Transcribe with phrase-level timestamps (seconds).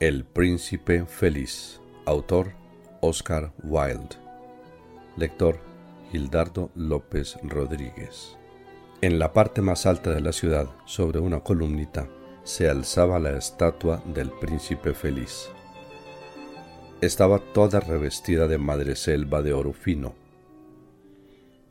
[0.00, 1.78] El Príncipe Feliz.
[2.06, 2.54] Autor
[3.02, 4.16] Oscar Wilde.
[5.18, 5.60] Lector
[6.10, 8.34] Gildardo López Rodríguez.
[9.02, 12.08] En la parte más alta de la ciudad, sobre una columnita,
[12.44, 15.50] se alzaba la estatua del Príncipe Feliz.
[17.02, 20.14] Estaba toda revestida de madreselva de oro fino.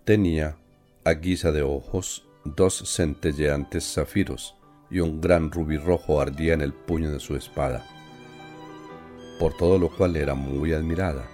[0.06, 0.56] Tenía,
[1.04, 4.54] a guisa de ojos, dos centelleantes zafiros
[4.92, 7.84] y un gran rubí rojo ardía en el puño de su espada,
[9.40, 11.26] por todo lo cual era muy admirada.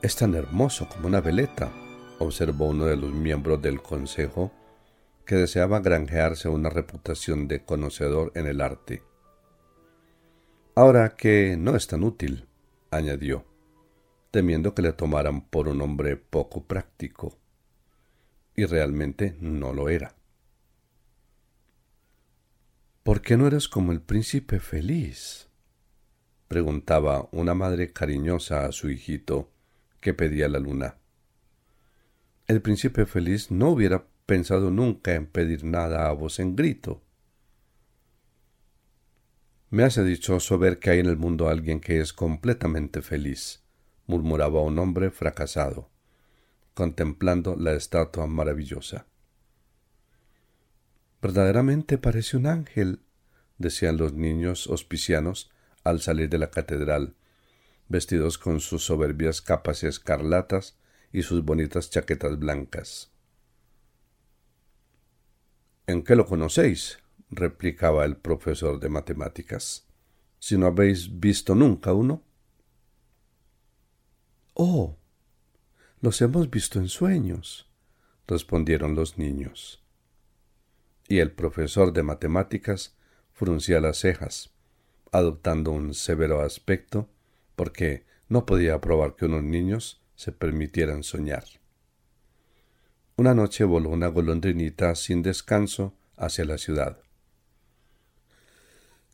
[0.00, 1.70] Es tan hermoso como una veleta,
[2.18, 4.50] observó uno de los miembros del consejo,
[5.26, 9.02] que deseaba granjearse una reputación de conocedor en el arte.
[10.74, 12.48] Ahora que no es tan útil,
[12.90, 13.44] añadió,
[14.30, 17.38] temiendo que le tomaran por un hombre poco práctico.
[18.56, 20.16] Y realmente no lo era.
[23.02, 25.51] ¿Por qué no eres como el príncipe feliz?
[26.52, 29.50] Preguntaba una madre cariñosa a su hijito
[30.02, 30.98] que pedía la luna.
[32.46, 37.00] El príncipe feliz no hubiera pensado nunca en pedir nada a voz en grito.
[39.70, 43.62] Me hace dichoso ver que hay en el mundo alguien que es completamente feliz,
[44.06, 45.88] murmuraba un hombre fracasado,
[46.74, 49.06] contemplando la estatua maravillosa.
[51.22, 53.00] Verdaderamente parece un ángel,
[53.56, 55.50] decían los niños hospicianos
[55.84, 57.14] al salir de la catedral,
[57.88, 60.78] vestidos con sus soberbias capas escarlatas
[61.12, 63.12] y sus bonitas chaquetas blancas.
[65.86, 66.98] ¿En qué lo conocéis?
[67.30, 69.86] replicaba el profesor de matemáticas.
[70.38, 72.22] Si no habéis visto nunca uno.
[74.54, 74.96] Oh.
[76.00, 77.70] Los hemos visto en sueños,
[78.26, 79.82] respondieron los niños.
[81.08, 82.96] Y el profesor de matemáticas
[83.32, 84.51] fruncía las cejas,
[85.12, 87.08] adoptando un severo aspecto,
[87.54, 91.44] porque no podía probar que unos niños se permitieran soñar.
[93.16, 96.98] Una noche voló una golondrinita sin descanso hacia la ciudad.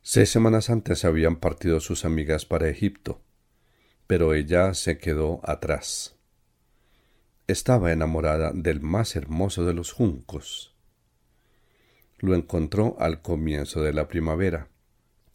[0.02, 3.20] Seis semanas antes habían partido sus amigas para Egipto,
[4.06, 6.16] pero ella se quedó atrás.
[7.48, 10.74] Estaba enamorada del más hermoso de los juncos.
[12.18, 14.68] Lo encontró al comienzo de la primavera,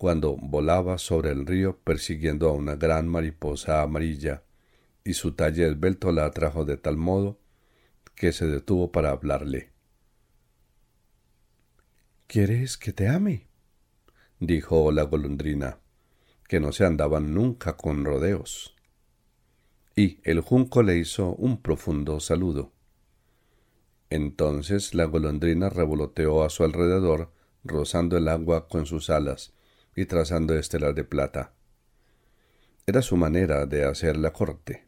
[0.03, 4.44] cuando volaba sobre el río persiguiendo a una gran mariposa amarilla,
[5.06, 7.40] y su talle esbelto la atrajo de tal modo
[8.14, 9.72] que se detuvo para hablarle.
[12.28, 13.47] ¿Quieres que te ame?
[14.41, 15.80] dijo la golondrina,
[16.50, 18.75] que no se andaban nunca con rodeos.
[19.96, 22.74] Y el junco le hizo un profundo saludo.
[24.09, 27.31] Entonces la golondrina revoloteó a su alrededor,
[27.64, 29.53] rozando el agua con sus alas
[29.95, 31.53] y trazando estelas de plata.
[32.85, 34.87] Era su manera de hacer la corte.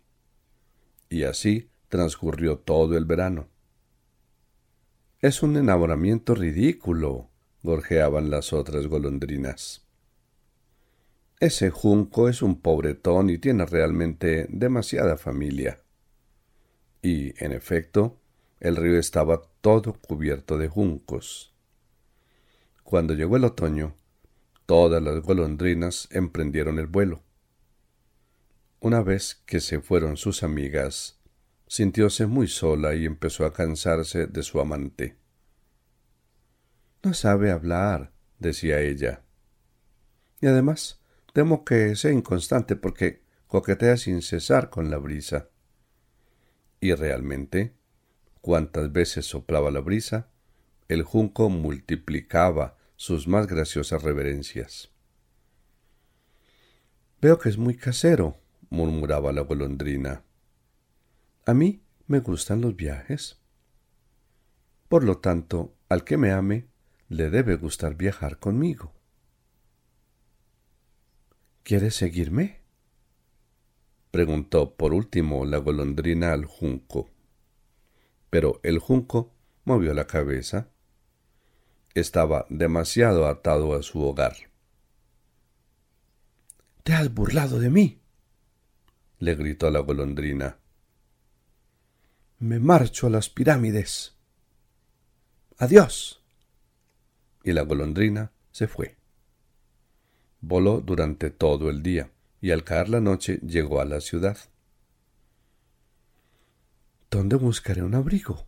[1.10, 3.48] Y así transcurrió todo el verano.
[5.22, 7.30] Es un enamoramiento ridículo,
[7.64, 9.86] gorjeaban las otras golondrinas.
[11.40, 15.82] Ese junco es un pobretón y tiene realmente demasiada familia.
[17.02, 18.20] Y, en efecto,
[18.60, 21.54] el río estaba todo cubierto de juncos.
[22.84, 23.96] Cuando llegó el otoño,
[24.66, 27.24] todas las golondrinas emprendieron el vuelo.
[28.80, 31.20] Una vez que se fueron sus amigas,
[31.68, 35.18] sintióse muy sola y empezó a cansarse de su amante.
[37.04, 39.24] No sabe hablar, decía ella.
[40.42, 41.02] Y además,
[41.34, 45.50] temo que sea inconstante porque coquetea sin cesar con la brisa.
[46.80, 47.74] Y realmente,
[48.42, 50.30] cuantas veces soplaba la brisa,
[50.88, 54.92] el junco multiplicaba sus más graciosas reverencias.
[57.22, 58.38] Veo que es muy casero,
[58.70, 60.24] murmuraba la golondrina.
[61.46, 63.40] A mí me gustan los viajes.
[64.88, 66.68] Por lo tanto, al que me ame,
[67.10, 68.94] le debe gustar viajar conmigo.
[71.64, 72.62] ¿Quieres seguirme?
[74.12, 77.10] preguntó por último la golondrina al junco.
[78.30, 79.34] Pero el junco
[79.66, 80.70] movió la cabeza.
[81.96, 84.36] Estaba demasiado atado a su hogar.
[86.84, 88.00] Te has burlado de mí,
[89.18, 90.60] le gritó la golondrina.
[92.38, 94.16] Me marcho a las pirámides.
[95.58, 96.22] Adiós
[97.46, 98.98] y la golondrina se fue.
[100.42, 102.12] Voló durante todo el día
[102.42, 104.38] y al caer la noche llegó a la ciudad.
[107.10, 108.48] ¿Dónde buscaré un abrigo?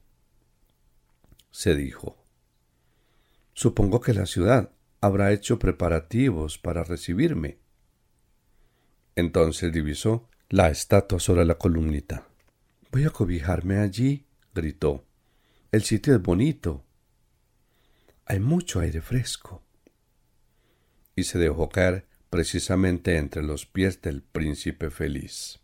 [1.51, 2.26] se dijo.
[3.57, 4.69] Supongo que la ciudad,
[5.01, 7.57] habrá hecho preparativos para recibirme.
[9.15, 12.27] Entonces divisó la estatua sobre la columnita.
[12.91, 15.07] Voy a cobijarme allí, gritó.
[15.71, 16.85] El sitio es bonito.
[18.27, 19.63] Hay mucho aire fresco.
[21.15, 25.61] Y se dejó caer precisamente entre los pies del príncipe feliz.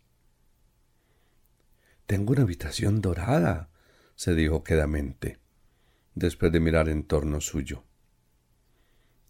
[2.06, 3.70] Tengo una habitación dorada,
[4.16, 5.43] se dijo quedamente,
[6.14, 7.84] después de mirar en torno suyo.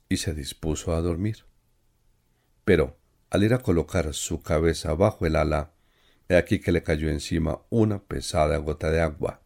[0.09, 1.45] Y se dispuso a dormir.
[2.65, 2.99] Pero,
[3.31, 5.75] al ir a colocar su cabeza bajo el ala,
[6.29, 9.43] he aquí que le cayó encima una pesada gota de agua.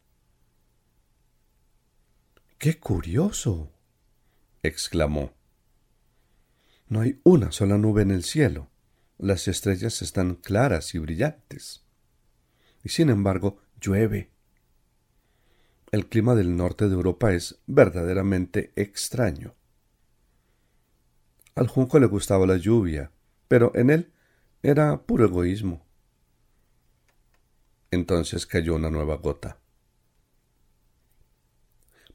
[2.59, 3.73] ¡Qué curioso!
[4.63, 5.33] exclamó.
[6.89, 8.71] No hay una sola nube en el cielo.
[9.19, 11.89] Las estrellas están claras y brillantes
[12.83, 14.31] y sin embargo llueve.
[15.91, 19.55] El clima del norte de Europa es verdaderamente extraño.
[21.55, 23.11] Al junco le gustaba la lluvia,
[23.49, 24.13] pero en él
[24.63, 25.87] era puro egoísmo.
[27.91, 29.61] Entonces cayó una nueva gota.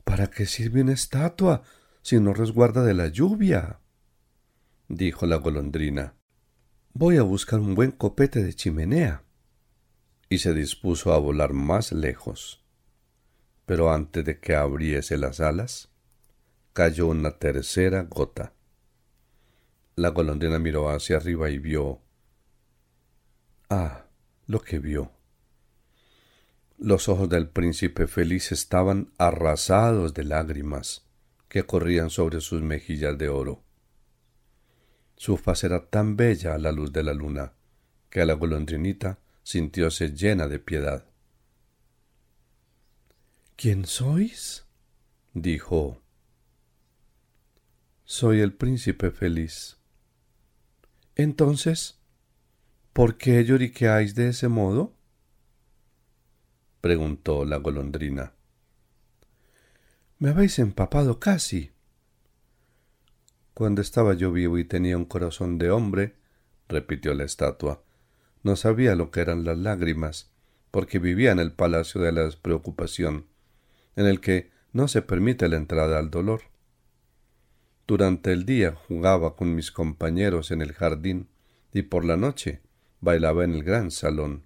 [0.04, 1.64] ¿Para qué sirve una estatua
[2.04, 3.80] si no resguarda de la lluvia?
[4.88, 6.16] dijo la golondrina.
[6.94, 9.24] Voy a buscar un buen copete de chimenea
[10.30, 12.63] y se dispuso a volar más lejos.
[13.66, 15.90] Pero antes de que abriese las alas,
[16.74, 18.54] cayó una tercera gota.
[19.96, 22.02] La golondrina miró hacia arriba y vio.
[23.70, 24.06] Ah,
[24.48, 25.12] lo que vio.
[26.78, 31.06] Los ojos del príncipe feliz estaban arrasados de lágrimas
[31.48, 33.64] que corrían sobre sus mejillas de oro.
[35.16, 37.54] Su faz era tan bella a la luz de la luna
[38.10, 41.06] que a la golondrinita sintióse llena de piedad.
[43.64, 44.66] ¿Quién sois?
[45.34, 46.02] dijo.
[48.04, 49.78] Soy el príncipe feliz.
[51.16, 51.98] Entonces,
[52.92, 54.98] ¿por qué lloriqueáis de ese modo?
[56.82, 58.34] preguntó la golondrina.
[60.20, 61.72] Me habéis empapado casi.
[63.54, 66.18] Cuando estaba yo vivo y tenía un corazón de hombre,
[66.68, 67.82] repitió la estatua,
[68.44, 70.34] no sabía lo que eran las lágrimas,
[70.70, 73.32] porque vivía en el palacio de la despreocupación,
[73.96, 76.42] en el que no se permite la entrada al dolor.
[77.86, 81.28] Durante el día jugaba con mis compañeros en el jardín
[81.72, 82.62] y por la noche
[83.02, 84.46] bailaba en el gran salón.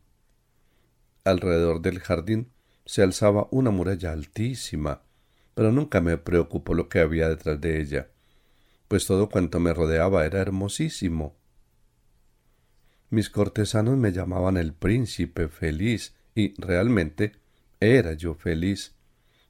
[1.24, 2.52] Alrededor del jardín
[2.86, 5.04] se alzaba una muralla altísima,
[5.54, 8.10] pero nunca me preocupó lo que había detrás de ella,
[8.88, 11.36] pues todo cuanto me rodeaba era hermosísimo.
[13.10, 17.34] Mis cortesanos me llamaban el príncipe feliz, y realmente
[17.80, 18.97] era yo feliz,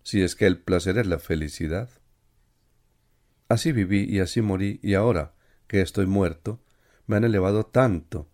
[0.08, 1.90] si es que el placer es la felicidad.
[3.50, 5.34] Así viví y así morí, y ahora
[5.68, 6.62] que estoy muerto,
[7.08, 8.30] me han elevado tanto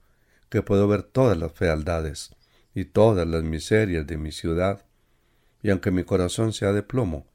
[0.50, 2.36] que puedo ver todas las fealdades
[2.76, 4.86] y todas las miserias de mi ciudad,
[5.64, 7.26] y aunque mi corazón sea de plomo,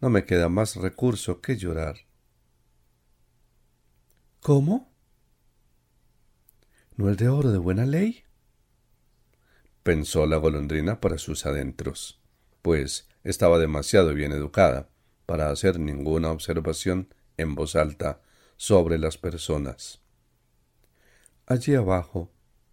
[0.00, 1.94] no me queda más recurso que llorar.
[4.40, 4.92] ¿Cómo?
[6.96, 8.24] ¿No es de oro de buena ley?
[9.84, 12.20] pensó la golondrina para sus adentros,
[12.62, 14.88] pues estaba demasiado bien educada
[15.26, 18.20] para hacer ninguna observación en voz alta
[18.56, 20.00] sobre las personas.
[21.44, 22.30] Allí abajo,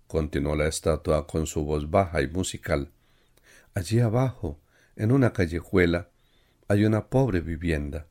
[0.07, 2.91] continuó la estatua con su voz baja y musical,
[3.74, 4.60] allí abajo,
[4.95, 6.10] en una callejuela,
[6.67, 8.05] hay una pobre vivienda.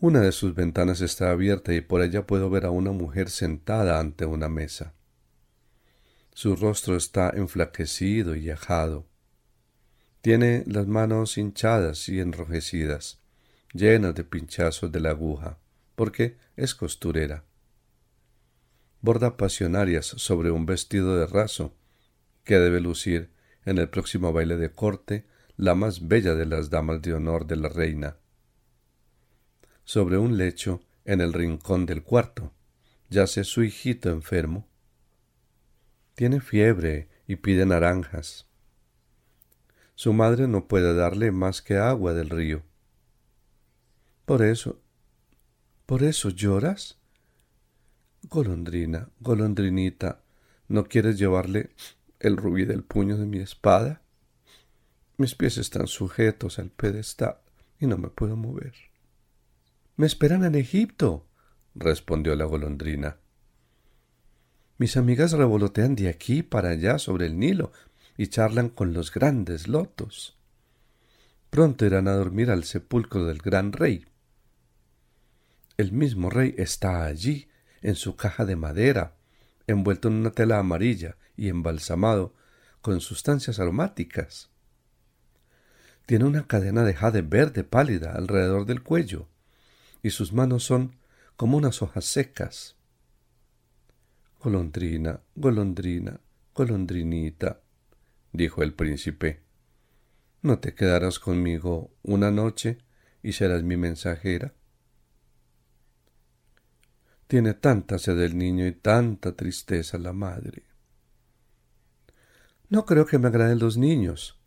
[0.00, 3.98] Una de sus ventanas está abierta y por ella puedo ver a una mujer sentada
[3.98, 4.92] ante una mesa.
[6.34, 9.06] Su rostro está enflaquecido y ajado.
[10.22, 13.20] Tiene las manos hinchadas y enrojecidas,
[13.74, 15.58] llenas de pinchazos de la aguja,
[15.94, 17.44] porque es costurera.
[19.02, 21.74] Borda pasionarias sobre un vestido de raso,
[22.44, 23.30] que debe lucir
[23.66, 25.26] en el próximo baile de corte
[25.56, 28.16] la más bella de las damas de honor de la reina
[29.84, 32.52] sobre un lecho en el rincón del cuarto.
[33.10, 34.68] Yace su hijito enfermo.
[36.14, 38.48] Tiene fiebre y pide naranjas.
[40.02, 42.64] Su madre no puede darle más que agua del río.
[44.24, 44.82] Por eso,
[45.86, 46.98] por eso lloras.
[48.28, 50.24] Golondrina, golondrinita,
[50.66, 51.70] ¿no quieres llevarle
[52.18, 54.02] el rubí del puño de mi espada?
[55.18, 57.36] Mis pies están sujetos al pedestal
[57.78, 58.74] y no me puedo mover.
[59.96, 61.28] Me esperan en Egipto,
[61.76, 63.18] respondió la golondrina.
[64.78, 67.70] Mis amigas revolotean de aquí para allá sobre el Nilo
[68.22, 70.38] y charlan con los grandes lotos.
[71.50, 74.06] Pronto irán a dormir al sepulcro del gran rey.
[75.76, 77.48] El mismo rey está allí,
[77.80, 79.16] en su caja de madera,
[79.66, 82.32] envuelto en una tela amarilla y embalsamado
[82.80, 84.50] con sustancias aromáticas.
[86.06, 89.26] Tiene una cadena de jade verde pálida alrededor del cuello,
[90.00, 90.94] y sus manos son
[91.34, 92.76] como unas hojas secas.
[94.38, 96.20] Golondrina, golondrina,
[96.54, 97.62] golondrinita,
[98.32, 99.42] dijo el príncipe,
[100.40, 102.78] ¿no te quedarás conmigo una noche
[103.22, 104.54] y serás mi mensajera?
[107.26, 110.64] Tiene tanta sed el niño y tanta tristeza la madre.
[112.68, 114.38] No creo que me agraden los niños,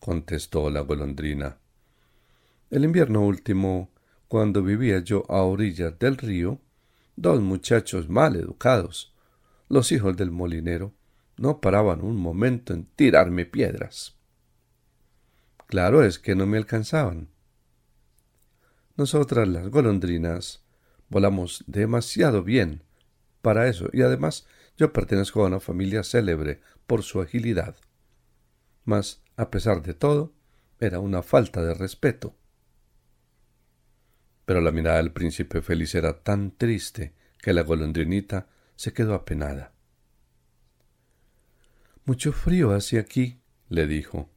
[0.00, 1.58] contestó la golondrina.
[2.70, 3.92] El invierno último,
[4.28, 6.60] cuando vivía yo a orillas del río,
[7.16, 9.14] dos muchachos mal educados,
[9.68, 10.94] los hijos del molinero,
[11.36, 14.16] no paraban un momento en tirarme piedras.
[15.66, 17.28] Claro es que no me alcanzaban.
[18.96, 20.64] Nosotras las golondrinas
[21.08, 22.82] volamos demasiado bien
[23.42, 27.76] para eso y además yo pertenezco a una familia célebre por su agilidad.
[28.84, 30.32] Mas a pesar de todo,
[30.78, 32.36] era una falta de respeto.
[34.44, 39.73] Pero la mirada del príncipe feliz era tan triste que la golondrinita se quedó apenada.
[42.06, 44.28] Mucho frío hace aquí, le dijo,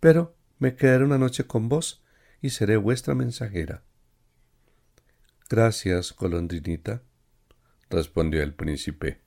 [0.00, 2.02] pero me quedaré una noche con vos
[2.40, 3.84] y seré vuestra mensajera.
[5.48, 7.02] Gracias, golondrinita,
[7.90, 9.20] respondió el príncipe.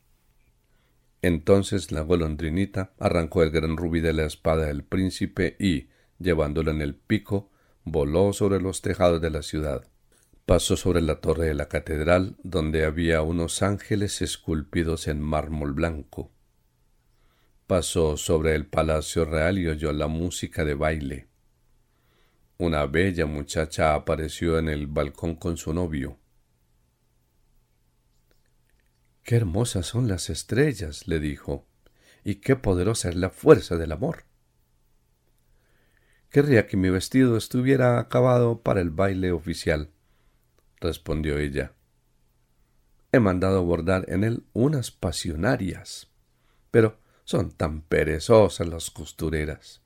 [1.22, 5.88] Entonces la golondrinita arrancó el gran rubí de la espada del príncipe y,
[6.20, 7.50] llevándolo en el pico,
[7.86, 9.88] voló sobre los tejados de la ciudad.
[10.46, 16.35] Pasó sobre la torre de la catedral, donde había unos ángeles esculpidos en mármol blanco.
[17.68, 21.28] Pasó sobre el palacio real y oyó la música de baile.
[22.60, 26.20] Una bella muchacha apareció en el balcón con su novio.
[29.24, 31.66] Qué hermosas son las estrellas, le dijo,
[32.24, 34.26] y qué poderosa es la fuerza del amor.
[36.30, 39.90] Querría que mi vestido estuviera acabado para el baile oficial,
[40.80, 41.74] respondió ella.
[43.12, 46.12] He mandado bordar en él unas pasionarias,
[46.70, 49.82] pero son tan perezosas las costureras.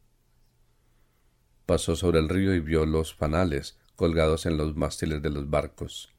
[1.66, 6.14] Pasó sobre el río y vio los fanales colgados en los mástiles de los barcos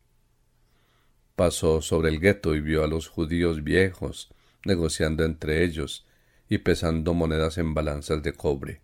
[1.41, 4.29] pasó sobre el gueto y vio a los judíos viejos
[4.67, 6.07] negociando entre ellos
[6.51, 8.83] y pesando monedas en balanzas de cobre.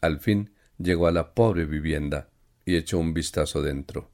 [0.00, 2.30] Al fin llegó a la pobre vivienda
[2.64, 4.08] y echó un vistazo dentro.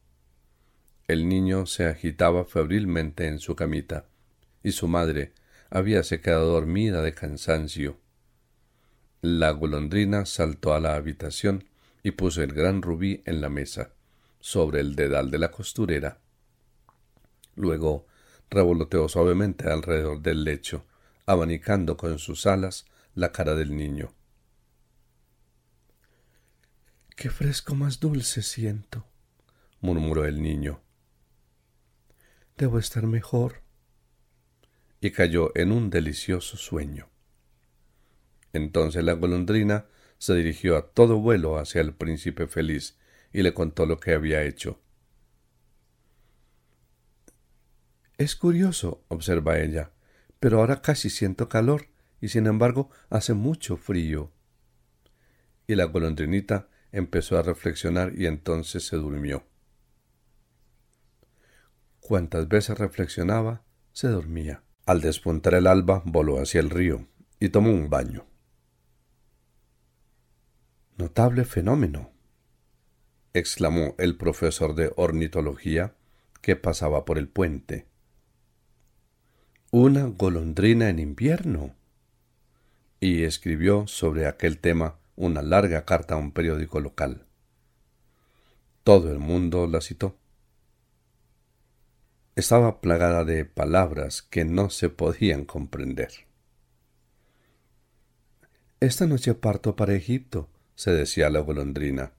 [1.06, 4.06] El niño se agitaba febrilmente en su camita,
[4.64, 5.33] y su madre
[5.71, 7.99] habíase quedado dormida de cansancio.
[9.23, 11.65] La golondrina saltó a la habitación
[12.03, 13.91] y puso el gran rubí en la mesa,
[14.41, 16.21] sobre el dedal de la costurera.
[17.57, 18.07] Luego
[18.51, 20.85] revoloteó suavemente alrededor del lecho,
[21.27, 24.13] abanicando con sus alas la cara del niño.
[27.17, 29.07] Qué fresco más dulce siento,
[29.81, 30.81] murmuró el niño.
[32.57, 33.66] Debo estar mejor.
[35.00, 37.09] Y cayó en un delicioso sueño.
[38.53, 39.87] Entonces la golondrina
[40.19, 42.99] se dirigió a todo vuelo hacia el príncipe feliz
[43.33, 44.81] y le contó lo que había hecho.
[48.19, 49.93] Es curioso, observa ella,
[50.41, 51.88] pero ahora casi siento calor
[52.21, 54.33] y sin embargo hace mucho frío.
[55.67, 59.45] Y la golondrinita empezó a reflexionar y entonces se durmió.
[62.00, 64.62] Cuantas veces reflexionaba, se dormía.
[64.87, 67.07] Al despuntar el alba, voló hacia el río
[67.38, 68.25] y tomó un baño.
[70.97, 72.11] Notable fenómeno,
[73.35, 75.95] exclamó el profesor de ornitología
[76.40, 77.87] que pasaba por el puente
[79.78, 81.75] una golondrina en invierno.
[82.99, 87.26] Y escribió sobre aquel tema una larga carta a un periódico local.
[88.85, 90.16] Todo el mundo la citó.
[92.37, 96.11] Estaba plagada de palabras que no se podían comprender.
[98.78, 102.12] Esta noche parto para Egipto, se decía la golondrina.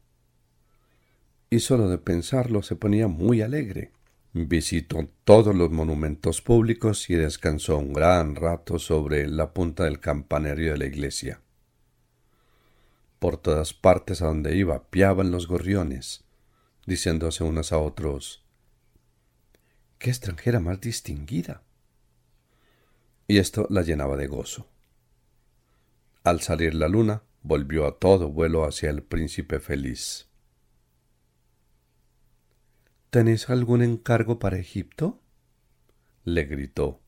[1.51, 3.91] Y solo de pensarlo se ponía muy alegre.
[4.33, 10.71] Visitó todos los monumentos públicos y descansó un gran rato sobre la punta del campanario
[10.71, 11.41] de la iglesia.
[13.19, 16.23] Por todas partes a donde iba piaban los gorriones,
[16.87, 18.46] diciéndose unos a otros
[19.97, 21.63] ¡Qué extranjera más distinguida!
[23.27, 24.67] Y esto la llenaba de gozo.
[26.23, 30.27] Al salir la luna, volvió a todo vuelo hacia el príncipe feliz.
[33.09, 35.21] ¿Tenéis algún encargo para Egipto?
[36.25, 36.99] le gritó.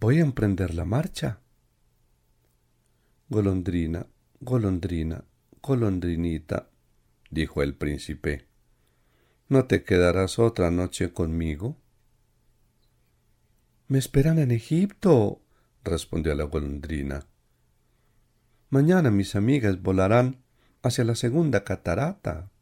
[0.00, 1.40] Voy a emprender la marcha.
[3.28, 4.06] Golondrina,
[4.40, 5.24] golondrina,
[5.62, 6.68] golondrinita,
[7.30, 8.49] dijo el príncipe.
[9.50, 11.76] ¿No te quedarás otra noche conmigo?
[13.88, 15.42] Me esperan en Egipto,
[15.82, 17.26] respondió la golondrina.
[18.68, 20.44] Mañana mis amigas volarán
[20.82, 22.52] hacia la segunda catarata.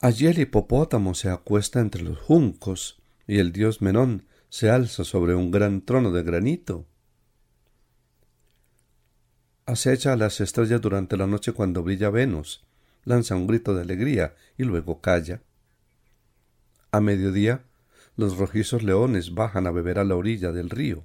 [0.00, 5.34] Allí el hipopótamo se acuesta entre los juncos y el dios Menón se alza sobre
[5.34, 6.86] un gran trono de granito.
[9.64, 12.66] Acecha a las estrellas durante la noche cuando brilla Venus,
[13.04, 15.40] lanza un grito de alegría y luego calla.
[16.90, 17.64] A mediodía,
[18.16, 21.04] los rojizos leones bajan a beber a la orilla del río.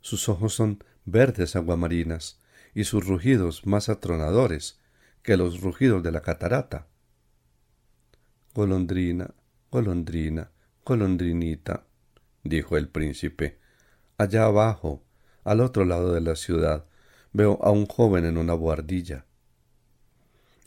[0.00, 2.40] Sus ojos son verdes aguamarinas
[2.74, 4.80] y sus rugidos más atronadores
[5.22, 6.88] que los rugidos de la catarata.
[8.52, 9.34] Golondrina,
[9.70, 10.50] golondrina,
[10.84, 11.86] golondrinita,
[12.42, 13.58] dijo el príncipe,
[14.18, 15.04] allá abajo,
[15.44, 16.86] al otro lado de la ciudad,
[17.32, 19.24] veo a un joven en una buhardilla.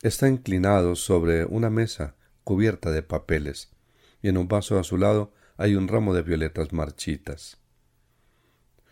[0.02, 3.70] Está inclinado sobre una mesa cubierta de papeles,
[4.22, 7.58] y en un vaso a su lado hay un ramo de violetas marchitas.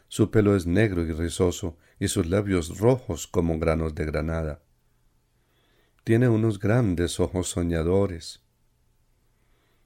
[0.09, 4.63] Su pelo es negro y rizoso, y sus labios rojos como granos de granada.
[6.05, 8.41] Tiene unos grandes ojos soñadores.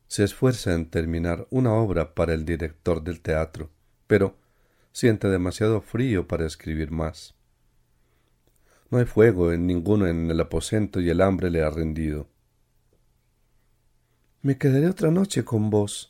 [0.07, 3.71] Se esfuerza en terminar una obra para el director del teatro,
[4.07, 4.37] pero
[4.93, 7.35] siente demasiado frío para escribir más.
[8.91, 12.29] No hay fuego en ninguno en el aposento y el hambre le ha rendido.
[14.45, 16.09] Me quedaré otra noche con vos,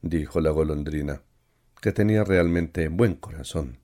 [0.00, 1.20] dijo la golondrina,
[1.82, 3.80] que tenía realmente buen corazón.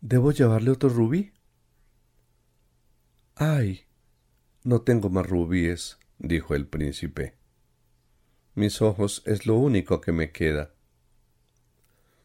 [0.00, 1.30] ¿Debo llevarle otro rubí?
[3.36, 3.82] Ay,
[4.64, 7.36] no tengo más rubíes, dijo el príncipe.
[8.56, 10.74] Mis ojos es lo único que me queda.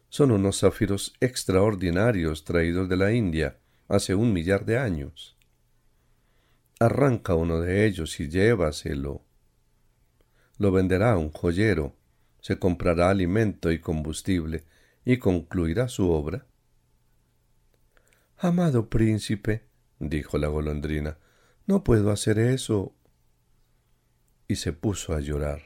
[0.08, 5.33] Son unos zafiros extraordinarios traídos de la India hace un millar de años.
[6.84, 9.24] Arranca uno de ellos y llévaselo.
[10.58, 11.96] Lo venderá un joyero,
[12.42, 14.64] se comprará alimento y combustible
[15.02, 16.46] y concluirá su obra.
[18.36, 19.64] Amado príncipe,
[19.98, 21.16] dijo la golondrina,
[21.66, 22.94] no puedo hacer eso.
[24.46, 25.62] Y se puso a llorar.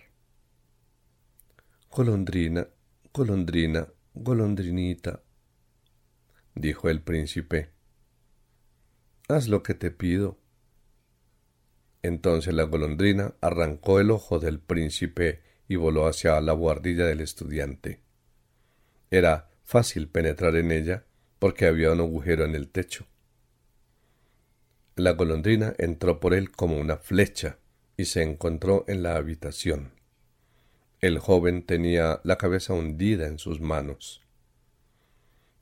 [1.90, 2.68] Golondrina,
[3.12, 5.20] golondrina, golondrinita,
[6.54, 7.72] dijo el príncipe,
[9.28, 10.38] haz lo que te pido.
[12.02, 18.00] Entonces la golondrina arrancó el ojo del príncipe y voló hacia la buhardilla del estudiante.
[19.10, 21.04] Era fácil penetrar en ella
[21.38, 23.06] porque había un agujero en el techo.
[24.96, 27.58] La golondrina entró por él como una flecha
[27.96, 29.92] y se encontró en la habitación.
[31.00, 34.22] El joven tenía la cabeza hundida en sus manos.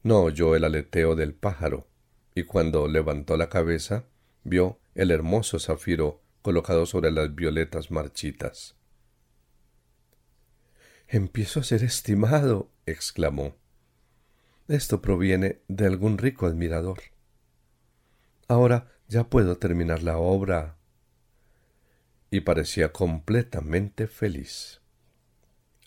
[0.02, 1.86] No oyó el aleteo del pájaro,
[2.34, 4.04] y cuando levantó la cabeza,
[4.44, 8.76] vio el hermoso zafiro colocado sobre las violetas marchitas.
[11.08, 13.56] Empiezo a ser estimado, exclamó.
[14.68, 17.00] Esto proviene de algún rico admirador.
[18.46, 20.76] Ahora ya puedo terminar la obra.
[22.30, 24.80] Y parecía completamente feliz.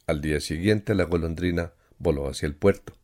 [0.07, 2.97] Al día siguiente la golondrina voló hacia el puerto.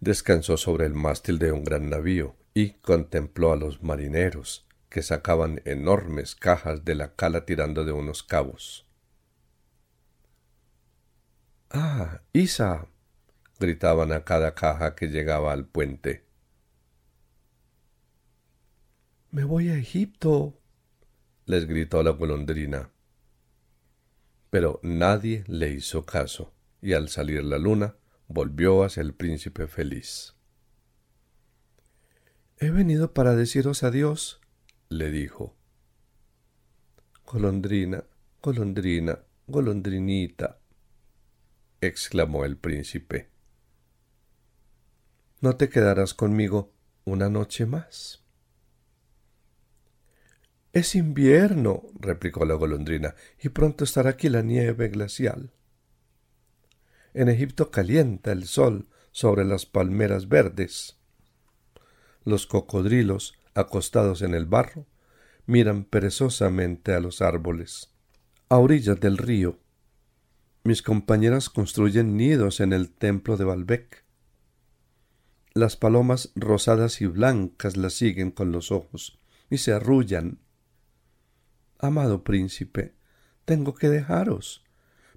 [0.00, 5.62] Descansó sobre el mástil de un gran navío y contempló a los marineros que sacaban
[5.64, 8.86] enormes cajas de la cala tirando de unos cabos.
[11.70, 12.88] Ah, Isa,
[13.60, 16.24] gritaban a cada caja que llegaba al puente.
[19.30, 20.58] Me voy a Egipto,
[21.46, 22.90] les gritó la golondrina.
[24.50, 27.94] Pero nadie le hizo caso, y al salir la luna
[28.26, 30.34] volvió hacia el príncipe feliz.
[32.58, 34.39] He venido para deciros adiós,
[34.90, 35.56] le dijo.
[37.24, 38.04] Golondrina,
[38.42, 40.58] golondrina, golondrinita,
[41.80, 43.30] exclamó el príncipe.
[45.40, 46.74] ¿No te quedarás conmigo
[47.04, 48.24] una noche más?
[50.72, 55.52] Es invierno, replicó la golondrina, y pronto estará aquí la nieve glacial.
[57.14, 60.98] En Egipto calienta el sol sobre las palmeras verdes.
[62.24, 64.86] Los cocodrilos, acostados en el barro,
[65.46, 67.92] miran perezosamente a los árboles.
[68.48, 69.58] A orillas del río,
[70.62, 74.04] mis compañeras construyen nidos en el templo de Balbec.
[75.54, 79.18] Las palomas rosadas y blancas las siguen con los ojos
[79.48, 80.38] y se arrullan.
[81.78, 82.94] Amado príncipe,
[83.46, 84.64] tengo que dejaros,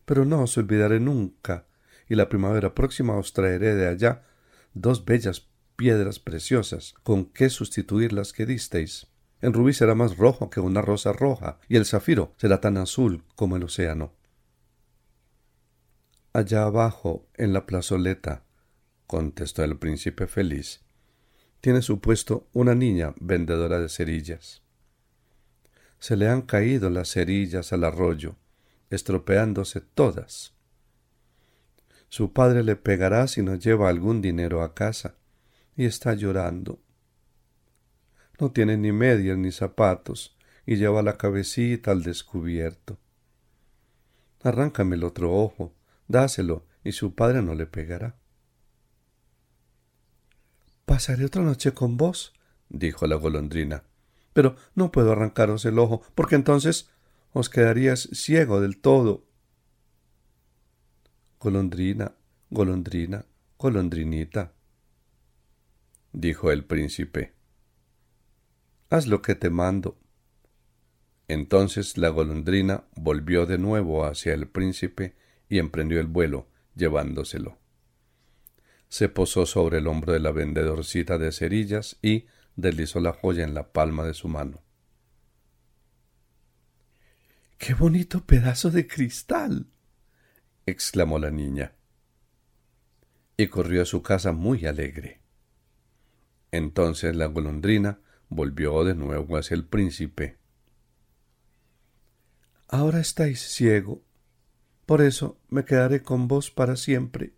[0.06, 1.68] pero no os olvidaré nunca,
[2.08, 4.24] y la primavera próxima os traeré de allá
[4.74, 5.42] dos bellas
[5.76, 9.08] piedras preciosas con que sustituir las que disteis.
[9.42, 13.24] El rubí será más rojo que una rosa roja, y el zafiro será tan azul
[13.36, 14.14] como el océano.
[16.32, 18.44] Allá abajo, en la plazoleta,
[19.06, 20.82] contestó el príncipe feliz,
[21.62, 24.64] tiene su puesto una niña vendedora de cerillas.
[26.00, 28.36] Se le han caído las cerillas al arroyo,
[28.90, 30.54] estropeándose todas.
[32.10, 35.16] Su padre le pegará si no lleva algún dinero a casa,
[35.76, 36.80] y está llorando.
[38.40, 42.98] No tiene ni medias ni zapatos, y lleva la cabecita al descubierto.
[44.42, 45.74] Arráncame el otro ojo,
[46.08, 48.18] dáselo, y su padre no le pegará.
[50.86, 52.34] Pasaré otra noche con vos,
[52.70, 53.84] dijo la golondrina,
[54.34, 56.90] pero no puedo arrancaros el ojo, porque entonces
[57.32, 59.26] os quedarías ciego del todo.
[61.40, 62.14] Golondrina,
[62.50, 63.26] golondrina,
[63.58, 64.54] golondrinita,
[66.14, 67.34] dijo el príncipe.
[68.90, 70.00] Haz lo que te mando.
[71.28, 75.16] Entonces la golondrina volvió de nuevo hacia el príncipe
[75.50, 77.58] y emprendió el vuelo, llevándoselo.
[78.88, 83.56] Se posó sobre el hombro de la vendedorcita de cerillas y deslizó la joya en
[83.56, 84.62] la palma de su mano.
[87.58, 89.68] ¡Qué bonito pedazo de cristal!
[90.66, 91.74] exclamó la niña.
[93.38, 95.23] Y corrió a su casa muy alegre.
[96.54, 100.38] Entonces la golondrina volvió de nuevo hacia el príncipe.
[102.68, 104.04] Ahora estáis ciego,
[104.86, 107.34] por eso me quedaré con vos para siempre.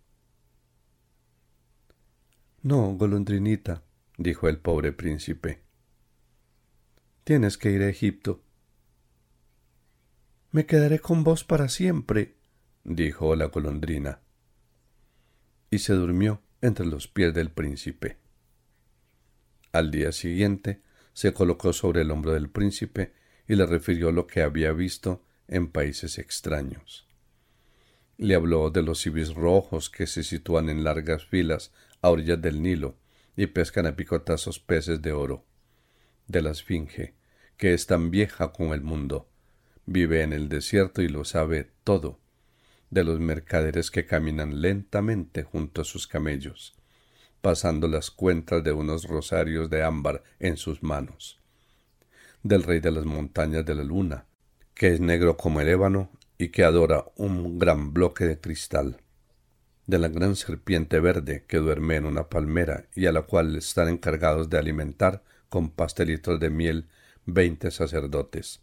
[2.60, 3.84] No, golondrinita,
[4.18, 5.62] dijo el pobre príncipe.
[7.24, 8.42] Tienes que ir a Egipto.
[10.50, 12.36] Me quedaré con vos para siempre,
[12.84, 14.20] dijo la golondrina.
[15.70, 18.25] Y se durmió entre los pies del príncipe.
[19.76, 20.80] Al día siguiente
[21.12, 23.12] se colocó sobre el hombro del príncipe
[23.46, 27.06] y le refirió lo que había visto en países extraños.
[28.16, 32.62] Le habló de los ibis rojos que se sitúan en largas filas a orillas del
[32.62, 32.96] Nilo
[33.36, 35.44] y pescan a picotazos peces de oro,
[36.26, 37.12] de la esfinge,
[37.58, 39.28] que es tan vieja como el mundo,
[39.84, 42.18] vive en el desierto y lo sabe todo,
[42.88, 46.75] de los mercaderes que caminan lentamente junto a sus camellos,
[47.46, 51.38] pasando las cuentas de unos rosarios de ámbar en sus manos,
[52.42, 54.26] del rey de las montañas de la luna,
[54.74, 59.00] que es negro como el ébano y que adora un gran bloque de cristal,
[59.86, 63.90] de la gran serpiente verde que duerme en una palmera y a la cual están
[63.90, 66.88] encargados de alimentar con pastelitos de miel
[67.26, 68.60] veinte sacerdotes,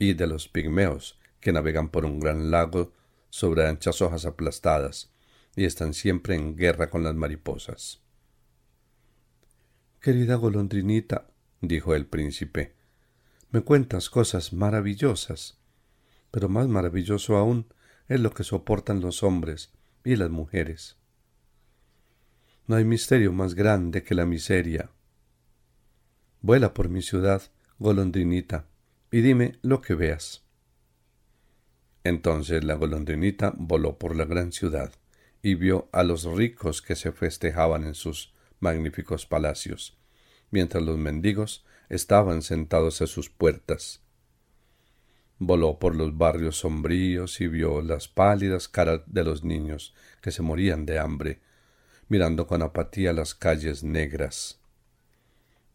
[0.00, 2.92] y de los pigmeos que navegan por un gran lago
[3.30, 5.12] sobre anchas hojas aplastadas
[5.54, 8.04] y están siempre en guerra con las mariposas.
[10.00, 11.26] Querida golondrinita,
[11.60, 12.74] dijo el príncipe,
[13.50, 15.58] me cuentas cosas maravillosas,
[16.30, 17.66] pero más maravilloso aún
[18.08, 19.72] es lo que soportan los hombres
[20.04, 20.96] y las mujeres.
[22.66, 24.90] No hay misterio más grande que la miseria.
[26.40, 27.42] Vuela por mi ciudad,
[27.78, 28.66] golondrinita,
[29.10, 30.42] y dime lo que veas.
[32.04, 34.92] Entonces la golondrinita voló por la gran ciudad
[35.42, 39.96] y vio a los ricos que se festejaban en sus magníficos palacios,
[40.50, 44.00] mientras los mendigos estaban sentados a sus puertas.
[45.38, 50.42] Voló por los barrios sombríos y vio las pálidas caras de los niños que se
[50.42, 51.40] morían de hambre,
[52.08, 54.58] mirando con apatía las calles negras.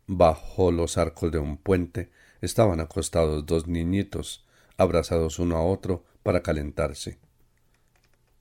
[0.08, 4.46] Bajo los arcos de un puente estaban acostados dos niñitos,
[4.78, 7.20] abrazados uno a otro para calentarse.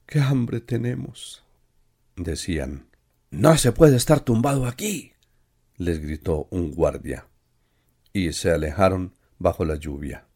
[0.07, 1.43] ¡Qué hambre tenemos!
[2.15, 2.90] decían.
[3.31, 5.13] No se puede estar tumbado aquí.
[5.77, 7.27] les gritó un guardia.
[8.11, 10.27] Y se alejaron bajo la lluvia.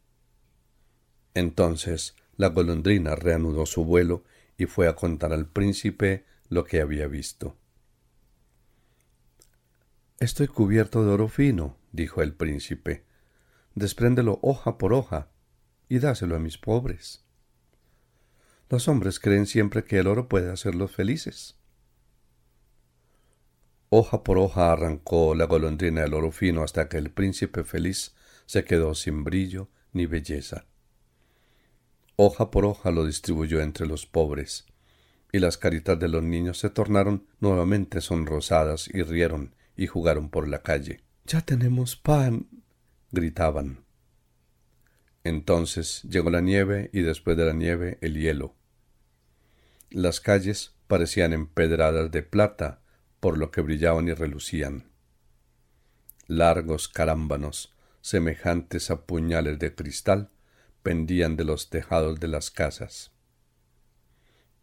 [1.34, 4.24] Entonces la golondrina reanudó su vuelo
[4.58, 7.58] y fue a contar al príncipe lo que había visto.
[10.22, 13.04] Estoy cubierto de oro fino, dijo el príncipe.
[13.76, 15.28] Despréndelo hoja por hoja
[15.90, 17.26] y dáselo a mis pobres.
[18.70, 21.58] Los hombres creen siempre que el oro puede hacerlos felices.
[23.98, 28.14] Hoja por hoja arrancó la golondrina el oro fino hasta que el príncipe feliz
[28.46, 30.66] se quedó sin brillo ni belleza.
[32.18, 34.66] Hoja por hoja lo distribuyó entre los pobres,
[35.32, 40.50] y las caritas de los niños se tornaron nuevamente sonrosadas y rieron y jugaron por
[40.50, 41.00] la calle.
[41.24, 42.50] Ya tenemos pan.
[43.14, 43.86] gritaban.
[45.24, 48.56] Entonces llegó la nieve y después de la nieve el hielo.
[49.90, 52.82] Las calles parecían empedradas de plata,
[53.26, 54.84] por lo que brillaban y relucían.
[56.28, 60.30] Largos carámbanos, semejantes a puñales de cristal,
[60.84, 63.14] pendían de los tejados de las casas.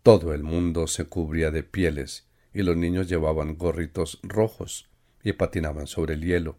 [0.05, 4.89] Todo el mundo se cubría de pieles y los niños llevaban gorritos rojos
[5.25, 6.57] y patinaban sobre el hielo.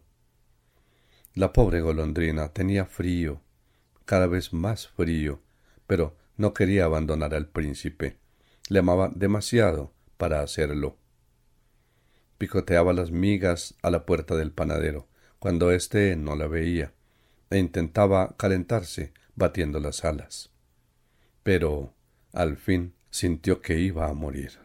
[1.32, 3.40] La pobre golondrina tenía frío,
[4.04, 5.40] cada vez más frío,
[5.86, 8.18] pero no quería abandonar al príncipe.
[8.68, 10.98] Le amaba demasiado para hacerlo.
[12.38, 16.92] Picoteaba las migas a la puerta del panadero, cuando éste no la veía,
[17.50, 20.50] e intentaba calentarse batiendo las alas.
[21.42, 21.94] Pero,
[22.32, 24.58] al fin, sintió que iba a morir.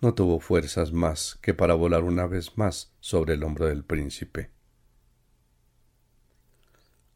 [0.00, 4.50] No tuvo fuerzas más que para volar una vez más sobre el hombro del príncipe.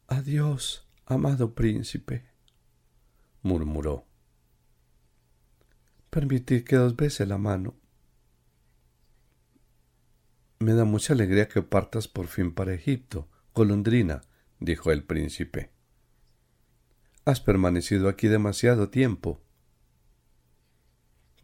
[0.07, 2.27] Adiós, amado príncipe,
[3.43, 4.05] murmuró.
[6.11, 7.75] Permitid que os bese la mano.
[10.59, 14.23] Me da mucha alegría que partas por fin para Egipto, golondrina,
[14.59, 15.71] dijo el príncipe.
[17.27, 19.43] Has permanecido aquí demasiado tiempo.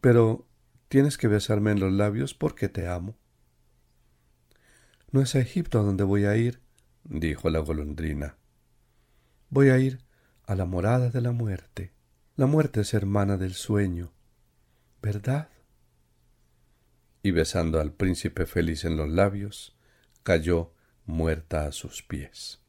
[0.01, 0.47] Pero
[0.87, 3.15] tienes que besarme en los labios porque te amo.
[5.11, 6.61] No es a Egipto a donde voy a ir,
[7.03, 8.37] dijo la golondrina.
[9.49, 9.99] Voy a ir
[10.45, 11.93] a la morada de la muerte.
[12.35, 14.11] La muerte es hermana del sueño,
[15.03, 15.49] ¿verdad?
[17.23, 19.75] Y besando al príncipe feliz en los labios,
[20.23, 20.73] cayó
[21.05, 22.59] muerta a sus pies.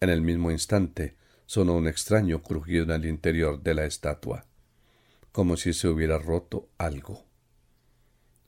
[0.00, 4.46] En el mismo instante sonó un extraño crujido en el interior de la estatua,
[5.32, 7.24] como si se hubiera roto algo.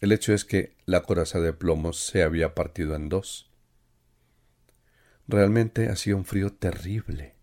[0.00, 3.50] El hecho es que la coraza de plomo se había partido en dos.
[5.26, 7.35] Realmente hacía un frío terrible.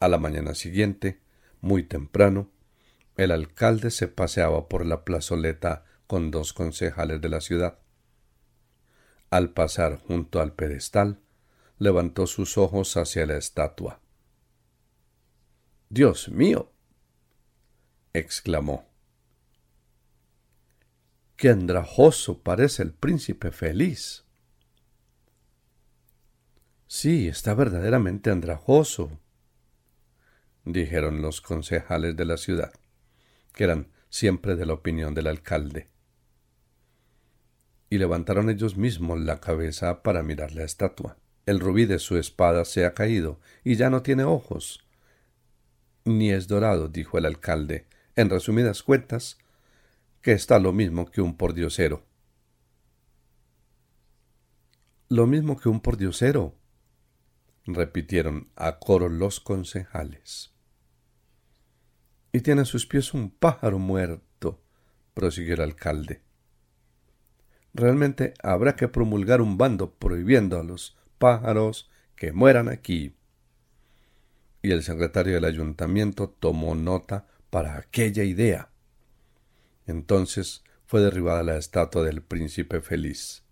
[0.00, 1.20] A la mañana siguiente,
[1.60, 2.50] muy temprano,
[3.16, 7.78] el alcalde se paseaba por la plazoleta con dos concejales de la ciudad.
[9.30, 11.20] Al pasar junto al pedestal,
[11.78, 14.00] levantó sus ojos hacia la estatua.
[15.88, 16.72] Dios mío.
[18.12, 18.88] exclamó.
[21.36, 24.24] Qué andrajoso parece el príncipe feliz.
[26.86, 29.20] Sí, está verdaderamente andrajoso,
[30.64, 32.72] dijeron los concejales de la ciudad,
[33.52, 35.90] que eran siempre de la opinión del alcalde.
[37.88, 41.16] Y levantaron ellos mismos la cabeza para mirar la estatua.
[41.46, 44.86] El rubí de su espada se ha caído y ya no tiene ojos,
[46.06, 49.38] ni es dorado, dijo el alcalde, en resumidas cuentas,
[50.22, 52.04] que está lo mismo que un pordiosero.
[55.08, 56.54] Lo mismo que un pordiosero,
[57.64, 60.52] repitieron a coro los concejales.
[62.32, 64.62] Y tiene a sus pies un pájaro muerto,
[65.12, 66.22] prosiguió el alcalde.
[67.76, 73.14] Realmente habrá que promulgar un bando prohibiendo a los pájaros que mueran aquí
[74.62, 78.70] y el secretario del ayuntamiento tomó nota para aquella idea.
[79.86, 83.42] Entonces fue derribada la estatua del príncipe feliz.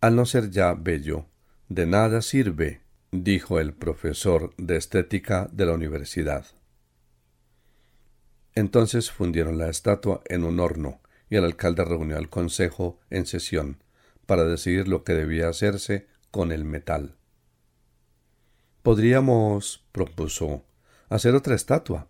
[0.00, 1.26] Al no ser ya bello,
[1.68, 2.80] de nada sirve,
[3.12, 6.46] dijo el profesor de estética de la universidad.
[8.54, 13.82] Entonces fundieron la estatua en un horno y el alcalde reunió al consejo en sesión
[14.26, 17.16] para decidir lo que debía hacerse con el metal.
[18.82, 20.64] Podríamos, propuso,
[21.08, 22.08] hacer otra estatua.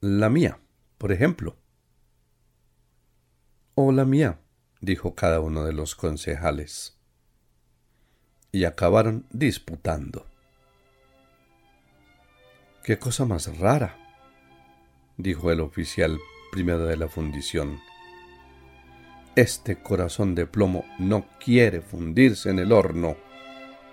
[0.00, 0.60] La mía,
[0.98, 1.56] por ejemplo.
[3.74, 4.40] O la mía,
[4.80, 6.98] dijo cada uno de los concejales.
[8.52, 10.26] Y acabaron disputando.
[12.82, 13.96] Qué cosa más rara,
[15.16, 16.18] dijo el oficial
[16.50, 17.80] primero de la fundición.
[19.36, 23.16] Este corazón de plomo no quiere fundirse en el horno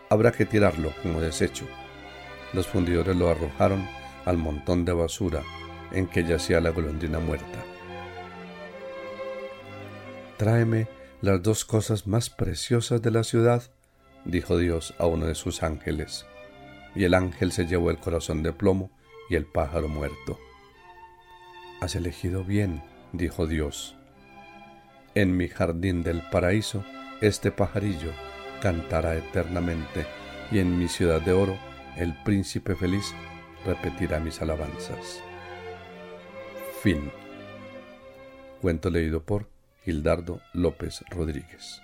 [0.09, 1.65] habrá que tirarlo como desecho.
[2.53, 3.87] Los fundidores lo arrojaron
[4.25, 5.43] al montón de basura
[5.91, 7.63] en que yacía la golondrina muerta.
[10.37, 10.87] Tráeme
[11.21, 13.63] las dos cosas más preciosas de la ciudad,
[14.23, 16.25] dijo Dios a uno de sus ángeles.
[16.95, 18.91] Y el ángel se llevó el corazón de plomo
[19.29, 20.39] y el pájaro muerto.
[21.79, 22.81] Has elegido bien,
[23.13, 23.95] dijo Dios.
[25.13, 26.83] En mi jardín del paraíso,
[27.21, 28.11] este pajarillo
[28.61, 30.05] cantará eternamente,
[30.51, 31.57] y en mi ciudad de oro
[31.97, 33.13] el príncipe feliz
[33.65, 35.21] repetirá mis alabanzas.
[36.81, 37.11] Fin.
[38.61, 39.47] Cuento leído por
[39.83, 41.81] Gildardo López Rodríguez.